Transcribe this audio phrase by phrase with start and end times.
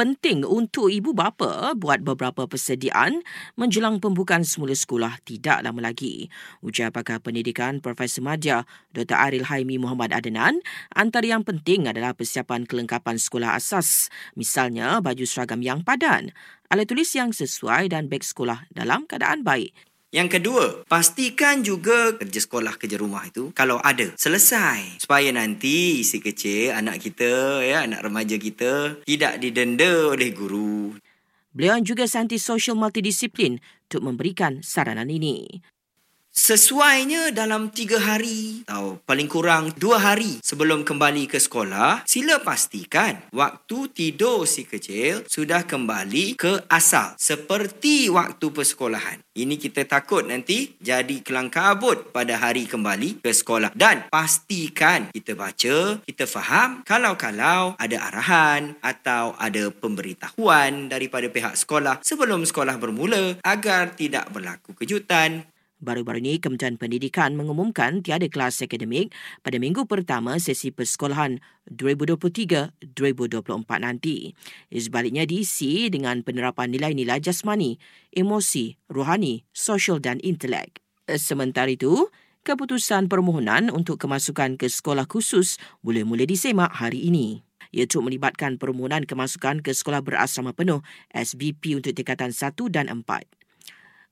[0.00, 3.20] penting untuk ibu bapa buat beberapa persediaan
[3.60, 6.32] menjelang pembukaan semula sekolah tidak lama lagi.
[6.64, 8.64] Ujar pakar pendidikan Profesor Madya
[8.96, 9.12] Dr.
[9.12, 10.64] Aril Haimi Muhammad Adenan,
[10.96, 16.32] antara yang penting adalah persiapan kelengkapan sekolah asas, misalnya baju seragam yang padan,
[16.72, 19.89] alat tulis yang sesuai dan beg sekolah dalam keadaan baik.
[20.10, 24.98] Yang kedua, pastikan juga kerja sekolah, kerja rumah itu kalau ada, selesai.
[24.98, 30.98] Supaya nanti si kecil, anak kita, ya, anak remaja kita tidak didenda oleh guru.
[31.54, 35.62] Beliau juga saintis sosial multidisiplin untuk memberikan saranan ini.
[36.30, 43.18] Sesuainya dalam tiga hari atau paling kurang dua hari sebelum kembali ke sekolah, sila pastikan
[43.34, 49.18] waktu tidur si kecil sudah kembali ke asal seperti waktu persekolahan.
[49.34, 53.74] Ini kita takut nanti jadi kelang kabut pada hari kembali ke sekolah.
[53.74, 61.98] Dan pastikan kita baca, kita faham kalau-kalau ada arahan atau ada pemberitahuan daripada pihak sekolah
[62.06, 65.46] sebelum sekolah bermula agar tidak berlaku kejutan,
[65.80, 71.40] Baru-baru ini, Kementerian Pendidikan mengumumkan tiada kelas akademik pada minggu pertama sesi persekolahan
[71.72, 74.36] 2023-2024 nanti.
[74.68, 77.80] Sebaliknya diisi dengan penerapan nilai-nilai jasmani,
[78.12, 80.84] emosi, rohani, sosial dan intelek.
[81.16, 82.12] Sementara itu,
[82.44, 89.06] keputusan permohonan untuk kemasukan ke sekolah khusus boleh mula disemak hari ini iaitu melibatkan permohonan
[89.06, 90.82] kemasukan ke sekolah berasrama penuh
[91.14, 93.39] SBP untuk tingkatan 1 dan 4.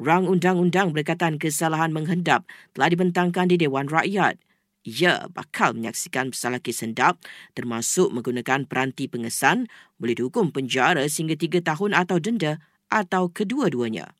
[0.00, 4.40] Rang undang-undang berkaitan kesalahan menghendap telah dibentangkan di Dewan Rakyat.
[4.88, 7.20] Ia bakal menyaksikan pesala kes hendap
[7.52, 9.68] termasuk menggunakan peranti pengesan
[10.00, 12.56] boleh dihukum penjara sehingga tiga tahun atau denda
[12.88, 14.16] atau kedua-duanya.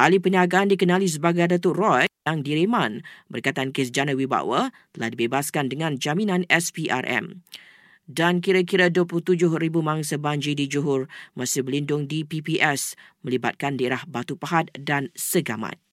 [0.00, 6.00] Ahli perniagaan dikenali sebagai Datuk Roy yang direman berkaitan kes jana wibawa telah dibebaskan dengan
[6.00, 7.44] jaminan SPRM
[8.06, 9.50] dan kira-kira 27,000
[9.82, 12.94] mangsa banjir di Johor masih berlindung di PPS
[13.26, 15.78] melibatkan daerah Batu Pahat dan Segamat.